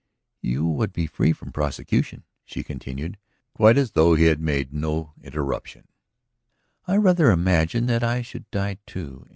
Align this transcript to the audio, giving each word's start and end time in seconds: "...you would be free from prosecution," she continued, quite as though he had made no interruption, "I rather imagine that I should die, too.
"...you 0.41 0.65
would 0.65 0.91
be 0.91 1.05
free 1.05 1.31
from 1.31 1.51
prosecution," 1.51 2.23
she 2.43 2.63
continued, 2.63 3.19
quite 3.53 3.77
as 3.77 3.91
though 3.91 4.15
he 4.15 4.23
had 4.25 4.41
made 4.41 4.73
no 4.73 5.13
interruption, 5.21 5.87
"I 6.87 6.97
rather 6.97 7.29
imagine 7.29 7.85
that 7.85 8.03
I 8.03 8.23
should 8.23 8.49
die, 8.49 8.79
too. 8.87 9.29